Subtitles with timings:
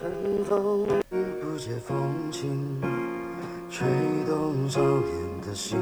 [0.00, 0.10] 春
[0.44, 1.94] 风不解风
[2.32, 2.80] 情，
[3.70, 3.86] 吹
[4.26, 5.76] 动少年的心。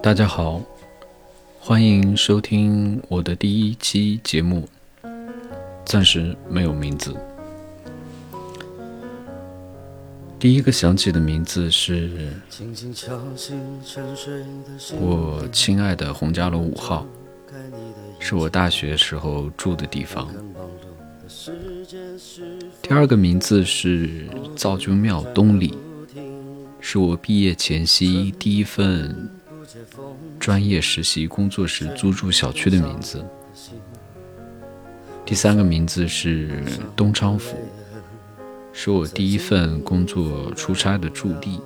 [0.00, 0.62] 大家好，
[1.58, 4.68] 欢迎收听我的第一期节目，
[5.84, 7.12] 暂时没有名字。
[10.38, 12.30] 第一个想起的名字是。
[15.00, 17.04] 我亲爱的洪家楼五号，
[18.28, 20.28] 是我大学时候住的地方。
[22.82, 24.26] 第二个名字是
[24.56, 25.78] 造就庙东里，
[26.80, 29.30] 是我毕业前夕第一份
[30.40, 33.24] 专业实习工作时租住小区的名字。
[35.24, 36.64] 第三个名字是
[36.96, 37.56] 东昌府。
[38.72, 41.60] 是我第一份工作出差的驻地。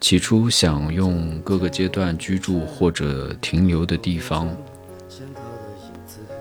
[0.00, 4.54] 起初想用各个阶段居住或者停留的地方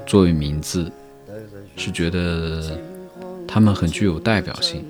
[0.05, 0.91] 作为名字，
[1.75, 2.77] 是觉得
[3.47, 4.85] 他们很具有代表性，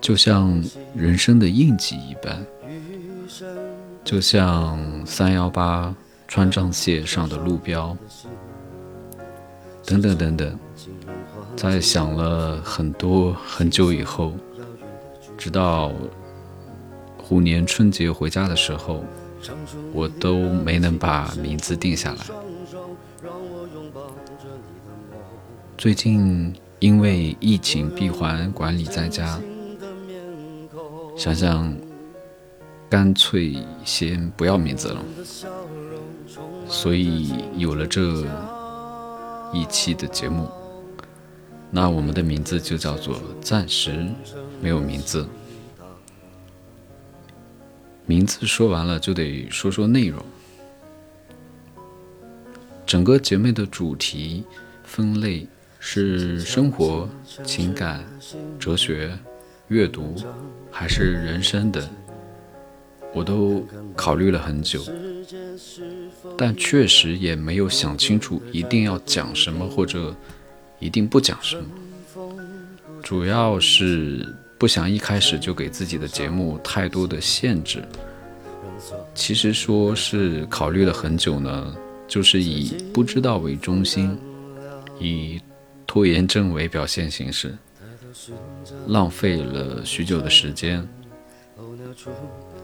[0.00, 0.62] 就像
[0.94, 2.44] 人生的印记一般，
[4.04, 5.94] 就像三幺八
[6.28, 7.96] 川藏线上的路标，
[9.86, 10.58] 等等等等。
[11.56, 14.32] 在想了很多很久以后，
[15.36, 15.92] 直到
[17.30, 19.04] 虎年春节回家的时候，
[19.92, 22.26] 我都没能把名字定下来。
[25.78, 29.40] 最近因为疫情闭环管理在家，
[31.16, 31.72] 想想
[32.88, 35.00] 干脆先不要名字了，
[36.68, 38.26] 所以有了这
[39.52, 40.48] 一期的节目。
[41.70, 44.04] 那我们的名字就叫做暂时
[44.60, 45.24] 没有名字。
[48.10, 50.20] 名字说完了，就得说说内容。
[52.84, 54.42] 整个节目的主题
[54.82, 55.46] 分类
[55.78, 57.08] 是生活、
[57.44, 58.04] 情感、
[58.58, 59.16] 哲学、
[59.68, 60.16] 阅读，
[60.72, 61.88] 还是人生等，
[63.14, 64.82] 我都考虑了很久，
[66.36, 70.12] 但确实也没有想清楚一定要讲什么或者。
[70.82, 71.64] 一定不讲什么，
[73.02, 74.26] 主要是
[74.60, 77.82] 不想一开始就给自己的节目太多的限制。
[79.14, 81.74] 其实说是考虑了很久呢，
[82.06, 84.18] 就是以不知道为中心，
[84.98, 85.40] 以
[85.86, 87.56] 拖延症为表现形式，
[88.86, 90.86] 浪费了许久的时间。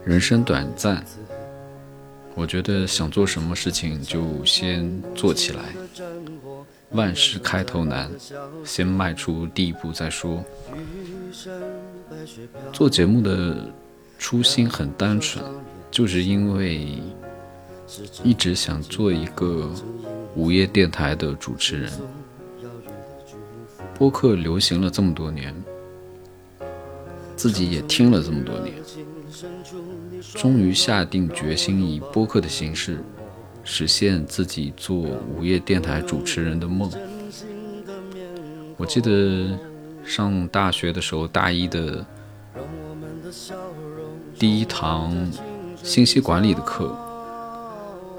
[0.05, 1.03] 人生短暂，
[2.35, 5.63] 我觉得想做什么事情就先做起来。
[6.91, 8.11] 万事开头难，
[8.65, 10.45] 先迈出第一步再说。
[12.73, 13.73] 做节目的
[14.19, 15.45] 初心很单纯，
[15.91, 17.01] 就是因为
[18.23, 19.71] 一直想做一个
[20.35, 21.93] 午夜电台的主持人。
[23.99, 25.55] 播客流行了这么多年，
[27.35, 28.75] 自己也听了这么多年，
[30.35, 32.99] 终于下定决心以播客的形式。
[33.69, 36.89] 实现自己做午夜电台主持人的梦。
[38.77, 39.59] 我记得
[40.07, 42.07] 上大学的时候，大一的
[44.39, 45.31] 第一堂
[45.83, 46.97] 信息管理的课，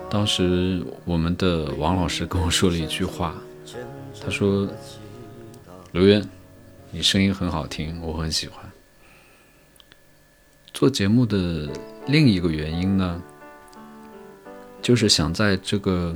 [0.09, 3.33] 当时我们的王老师跟我说了一句话，
[4.21, 4.67] 他说
[5.93, 6.27] ：“刘渊，
[6.91, 8.63] 你声音很好听，我很喜欢。”
[10.73, 11.69] 做节目的
[12.05, 13.23] 另一个原因呢？
[14.81, 16.15] 就是想在这个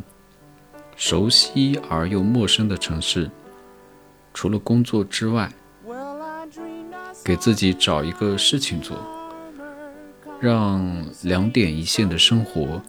[0.95, 3.29] 熟悉而又陌生的城市，
[4.33, 5.51] 除了工作之外，
[7.23, 8.97] 给自己找一个事情做，
[10.39, 12.81] 让两点一线的生活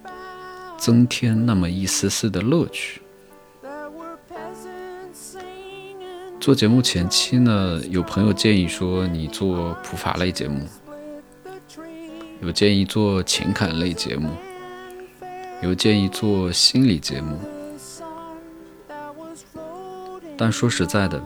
[0.79, 3.01] 增添那么一丝丝的乐趣。
[6.41, 10.67] 做节目前期呢，有朋友建议说你做普法类节目，
[12.41, 14.31] 有建议做情感类节目。
[15.63, 17.39] 有建议做心理节目，
[20.37, 21.23] 但说实在的，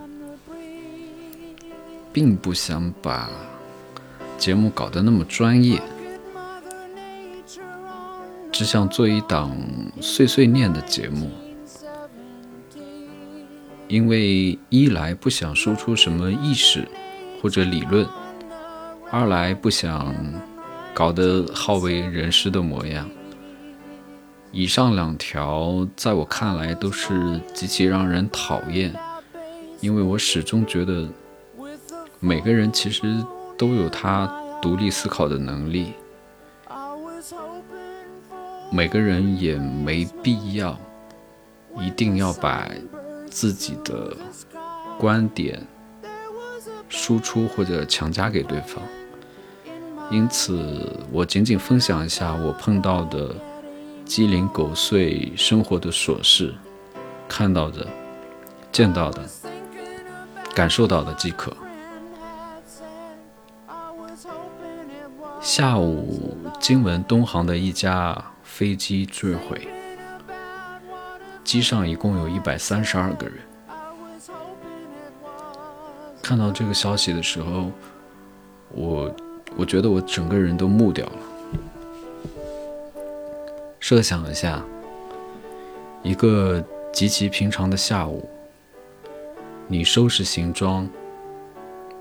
[2.16, 3.28] 并不想把
[4.38, 5.78] 节目搞得那么专业，
[8.50, 9.54] 只想做一档
[10.00, 11.30] 碎碎念的节目。
[13.86, 16.88] 因为一来不想输出什么意识
[17.42, 18.06] 或者理论，
[19.10, 20.16] 二来不想
[20.94, 23.06] 搞得好为人师的模样。
[24.52, 28.90] 以上两条在我看来都是极其让人讨厌，
[29.82, 31.06] 因为我始终觉得
[32.26, 33.24] 每个人其实
[33.56, 34.26] 都有他
[34.60, 35.92] 独立思考的能力，
[38.72, 40.76] 每个人也没必要
[41.78, 42.68] 一定要把
[43.30, 44.12] 自己的
[44.98, 45.64] 观点
[46.88, 48.82] 输出或者强加给对方。
[50.10, 53.32] 因此，我仅仅分享一下我碰到的
[54.04, 56.52] 鸡零狗碎生活的琐事，
[57.28, 57.86] 看到的、
[58.72, 59.22] 见到的、
[60.56, 61.56] 感受到的即可。
[65.46, 69.68] 下午，金门东航的一架飞机坠毁，
[71.44, 73.36] 机上一共有一百三十二个人。
[76.20, 77.70] 看到这个消息的时候，
[78.70, 79.14] 我。
[79.56, 81.12] 我觉得我整个人都木掉了。
[83.78, 84.60] 设想一下，
[86.02, 86.62] 一个
[86.92, 88.28] 极其平常的下午，
[89.68, 90.86] 你收拾行装，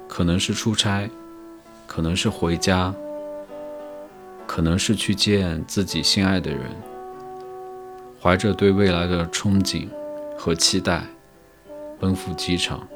[0.07, 1.07] 可能是出差，
[1.85, 2.93] 可能是回家，
[4.55, 6.61] 可能是去见自己心爱的人，
[8.21, 9.89] 怀着对未来的憧憬
[10.37, 11.03] 和期待，
[11.99, 12.87] 奔赴机场。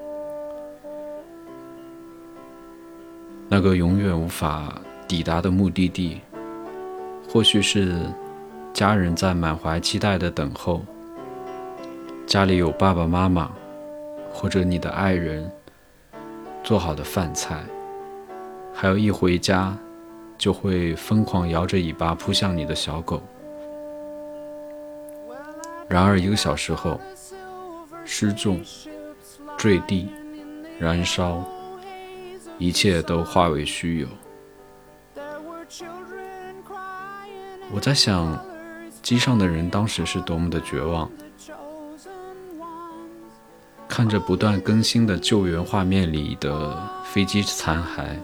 [3.50, 4.73] 那个永远无法
[5.06, 6.21] 抵达的目的地，
[7.27, 7.94] 或许是
[8.71, 10.81] 家人在满怀期待的等候，
[12.25, 13.51] 家里有爸爸妈妈，
[14.31, 15.51] 或者你的爱人
[16.63, 17.62] 做好的饭菜，
[18.73, 19.77] 还有一回家
[20.39, 23.21] 就会疯狂摇着尾巴扑向你的小狗。
[25.88, 27.00] 然而一个小时后，
[28.06, 28.59] 失重、
[29.57, 30.09] 坠地、
[30.80, 31.44] 燃烧。
[32.57, 34.07] 一切都化为虚有。
[37.71, 38.38] 我在想，
[39.01, 41.09] 机上的人当时是多么的绝望，
[43.88, 48.18] 看着不断更新的救援画面里的飞机残骸，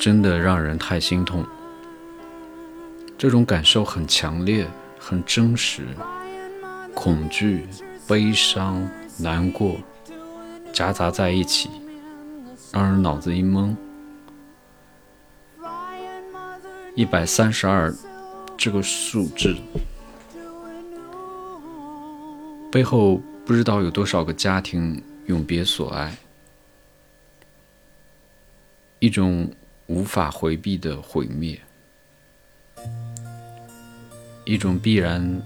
[0.00, 1.44] 真的让人太心痛。
[3.18, 4.66] 这种感受很强烈，
[4.98, 5.86] 很真实，
[6.94, 7.66] 恐惧、
[8.08, 8.88] 悲伤、
[9.18, 9.76] 难过。
[10.72, 11.68] 夹杂在一起，
[12.72, 13.76] 让人脑子一懵。
[16.94, 17.94] 一百三十二
[18.56, 19.54] 这个数字
[22.72, 26.16] 背后，不知道有多少个家庭永别所爱，
[28.98, 29.50] 一种
[29.90, 31.60] 无法回避的毁灭，
[34.44, 35.42] 一种必然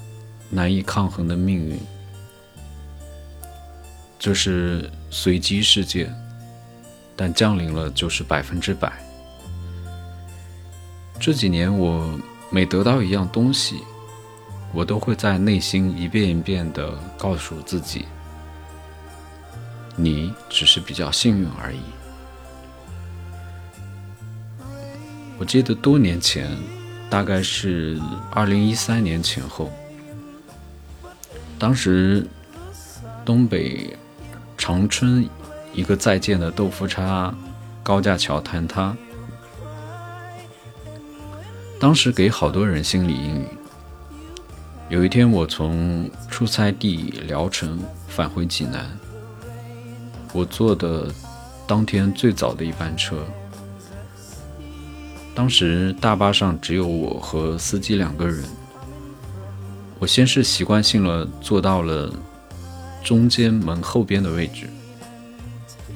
[0.51, 1.81] 难以抗衡的命运。
[4.19, 6.15] 这是随机事件，
[7.17, 8.93] 但降临了就是百分之百。
[11.19, 12.21] 这几年，我
[12.51, 13.79] 每得到一样东西，
[14.75, 18.05] 我都会在内心一遍一遍地告诉自己
[19.97, 21.81] ：“你只是比较幸运而已。”
[25.39, 26.51] 我记得多年前，
[27.11, 28.01] 大概是
[28.31, 29.71] 二零一三年前后，
[31.59, 32.27] 当时
[33.25, 33.97] 东北。
[34.57, 35.29] 长春
[35.75, 37.35] 一个在建的豆腐渣
[37.83, 38.97] 高架桥坍塌，
[41.79, 43.47] 当时给好多人心理阴影。
[44.89, 47.79] 有一天，我从出差地聊城
[48.09, 48.91] 返回济南，
[50.33, 51.13] 我坐的
[51.67, 53.19] 当天最早的一班车。
[55.35, 58.45] 当时大巴上只有我和司机两个人，
[59.99, 62.13] 我先是习惯性了坐到了。
[63.03, 64.67] 中间门后边的位置。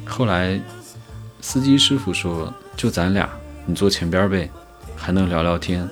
[0.04, 0.60] 后来，
[1.40, 3.30] 司机师傅说：“就咱俩，
[3.64, 4.50] 你坐前边呗，
[4.94, 5.88] 还能聊聊天。”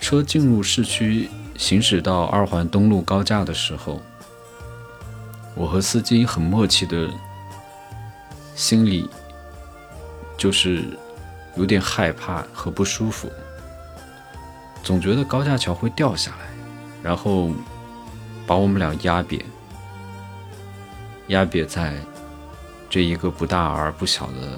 [0.00, 1.28] 车进入市区，
[1.58, 4.00] 行驶到二环东路高架的时候，
[5.54, 7.10] 我和司机很默契的，
[8.54, 9.06] 心里
[10.38, 10.84] 就是
[11.56, 13.30] 有点害怕和不舒服，
[14.82, 16.46] 总觉得高架桥会掉下来，
[17.02, 17.50] 然后。
[18.48, 19.44] 把我们俩压扁，
[21.26, 21.94] 压扁在
[22.88, 24.56] 这一个不大而不小的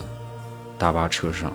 [0.77, 1.51] 大巴车上。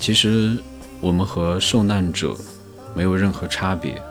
[0.00, 0.60] 其实
[1.00, 2.34] 我们和受难者
[2.92, 4.02] 没有任何差别，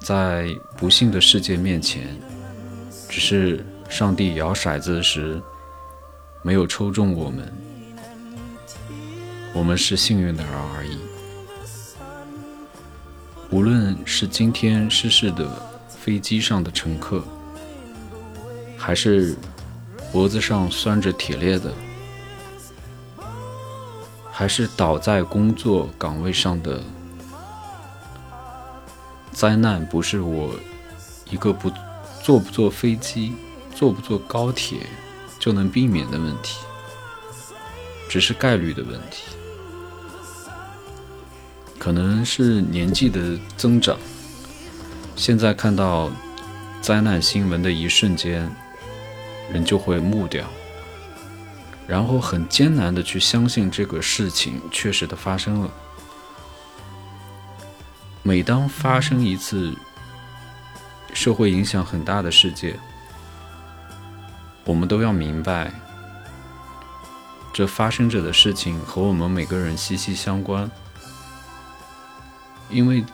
[0.00, 2.20] 在不幸的世界面前，
[3.08, 5.40] 只是上帝摇骰子时
[6.46, 7.50] 没有抽中我们，
[9.54, 10.98] 我们是幸运的人而已。
[13.50, 15.48] 无论是今天失事的
[15.88, 17.24] 飞机上的乘客，
[18.76, 19.34] 还是
[20.12, 21.72] 脖子上拴着铁链的，
[24.30, 26.82] 还是倒在工作岗位上的
[29.32, 30.54] 灾难，不是我
[31.30, 31.72] 一个不
[32.22, 33.32] 坐不坐飞机、
[33.74, 34.80] 坐不坐高铁
[35.44, 36.64] 就能避免的问题，
[38.08, 39.24] 只是概率的问题。
[41.78, 43.98] 可能是年纪的增长，
[45.14, 46.10] 现在看到
[46.80, 48.50] 灾难新闻的一瞬间，
[49.52, 50.46] 人就会木掉，
[51.86, 55.70] 然后很艰难的去相信这个事情确实的发生了。
[58.22, 59.74] 每当发生一次
[61.12, 62.80] 社会影响很大的事件，
[64.64, 65.72] 我们都要明白，
[67.52, 70.70] 这发生着的事情和我们每个人息息相关。
[72.70, 73.04] 因为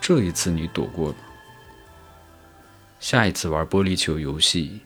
[0.00, 1.16] 这一次你躲过了，
[2.98, 4.80] 下一次玩玻璃球游戏，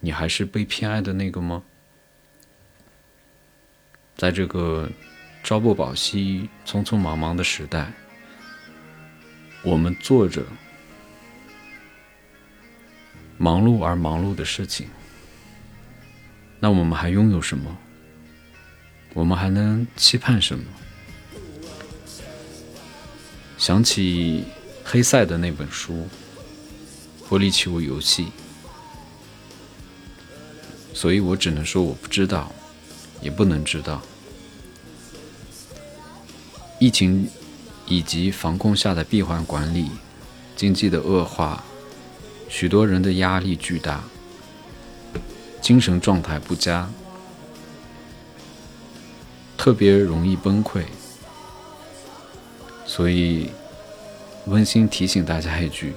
[0.00, 1.62] 你还是被偏爱的那个吗？
[4.14, 4.88] 在这个
[5.42, 7.90] 朝不保夕、匆匆忙忙的时代，
[9.62, 10.44] 我们做着
[13.38, 14.88] 忙碌而忙碌的事情，
[16.64, 17.76] 那我们还拥有什么？
[19.14, 20.64] 我们还能期盼什么？
[23.58, 24.44] 想起
[24.84, 26.06] 黑塞的那本书
[27.28, 28.26] 《玻璃球游戏》，
[30.94, 32.52] 所以我只能说我不知道，
[33.20, 34.00] 也不能知道。
[36.78, 37.28] 疫情
[37.88, 39.90] 以及防控下的闭环管理，
[40.54, 41.64] 经济的恶化，
[42.48, 44.04] 许多人的压力巨大，
[45.62, 46.90] 精神状态不佳，
[49.56, 50.82] 特别容易崩溃。
[52.84, 53.48] 所以，
[54.46, 55.94] 温馨提醒大家一句：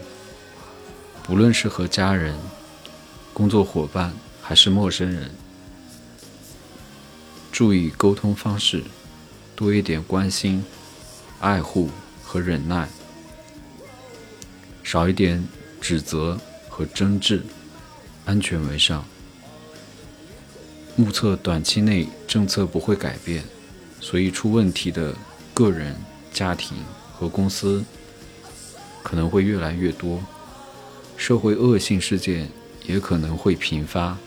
[1.24, 2.38] 不论是和家人、
[3.34, 5.32] 工作伙伴还是陌生人，
[7.52, 8.84] 注意沟通方式，
[9.56, 10.64] 多一点关心、
[11.40, 11.90] 爱护
[12.24, 12.88] 和忍耐，
[14.84, 15.46] 少一点
[15.82, 17.44] 指责和争执，
[18.26, 19.04] 安全为上。
[20.96, 23.44] 目测短期内政策不会改变，
[24.00, 25.14] 所以出问题的
[25.54, 25.96] 个人。
[26.34, 26.76] 家庭
[27.14, 27.82] 和公司
[29.02, 30.22] 可能会越来越多，
[31.16, 32.50] 社会恶性事件
[32.86, 34.18] 也可能会频发。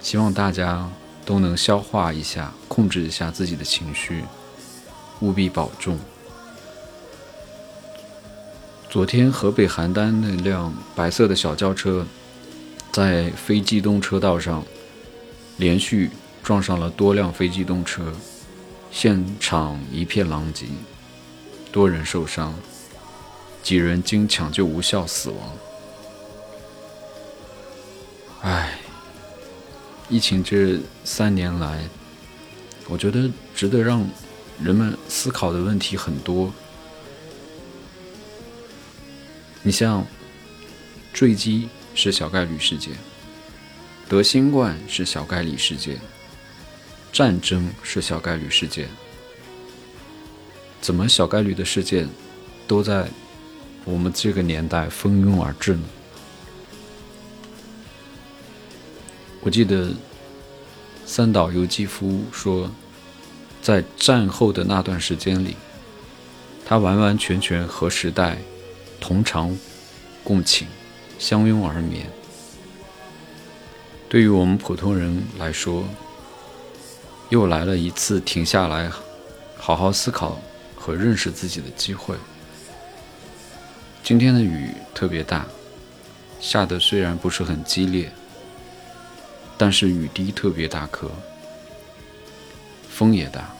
[0.00, 0.88] 希望大家
[1.26, 4.24] 都能消化一下，控制一下自己的情绪，
[5.20, 5.98] 务必保重。
[8.88, 12.06] 昨天河北邯郸那辆白色的小轿车
[12.90, 14.64] 在非机动车道上
[15.58, 16.10] 连续
[16.42, 18.12] 撞上了多辆非机动车。
[18.90, 20.64] 现场一片狼藉，
[21.70, 22.54] 多人受伤，
[23.62, 25.56] 几人经抢救无效死亡。
[28.40, 28.78] 唉，
[30.08, 31.84] 疫情这三年来，
[32.88, 34.08] 我觉得值得让
[34.58, 36.50] 人们思考的问题很多。
[39.62, 40.06] 你像，
[41.12, 42.94] 坠机是小概率事件，
[44.08, 46.00] 得新冠是小概率事件。
[47.10, 48.86] 战争是小概率事件，
[50.80, 52.06] 怎么小概率的事件
[52.66, 53.08] 都在
[53.84, 55.82] 我们这个年代蜂拥而至呢？
[59.40, 59.90] 我记得
[61.06, 62.70] 三岛由纪夫说，
[63.62, 65.56] 在战后的那段时间里，
[66.64, 68.38] 他完完全全和时代
[69.00, 69.56] 同床
[70.22, 70.68] 共寝，
[71.18, 72.06] 相拥而眠。
[74.08, 75.84] 对于我们普通人来说，
[77.28, 78.90] 又来了一次停下来，
[79.58, 80.40] 好好思考
[80.74, 82.16] 和认识自己的机会。
[84.02, 85.46] 今天的雨特别大，
[86.40, 88.10] 下的虽然不是很激烈，
[89.58, 91.10] 但是雨滴特别大颗，
[92.88, 93.54] 风也大。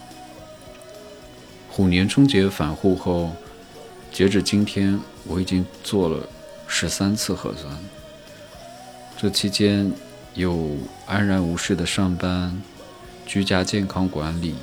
[1.69, 3.31] 虎年春节返沪后，
[4.11, 6.27] 截止今天，我已经做了
[6.67, 7.71] 十三次核酸。
[9.15, 9.91] 这期间
[10.33, 12.61] 有安然无事的上班。
[13.25, 14.55] 居家健康管理，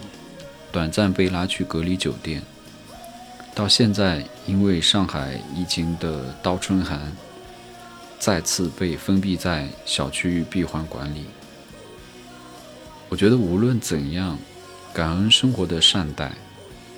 [0.72, 2.42] 短暂被拉去隔离酒店，
[3.54, 7.12] 到现在因为上海疫情的倒春寒，
[8.18, 11.26] 再次被封闭在小区域闭环管理。
[13.08, 14.36] 我觉得无论怎样，
[14.92, 16.32] 感恩生活的善待，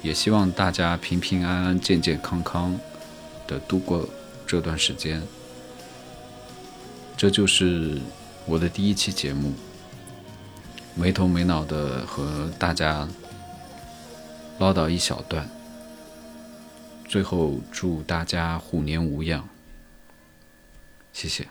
[0.01, 2.75] 也希望大家平平安安、健健康康
[3.47, 4.09] 的度过
[4.47, 5.23] 这段时间。
[7.15, 7.99] 这就是
[8.49, 9.53] 我的第一期节目。
[10.95, 13.09] 没头没脑的和大家
[14.59, 15.49] 唠叨一小段，
[17.07, 19.49] 最后祝大家虎年无恙，
[21.13, 21.47] 谢谢。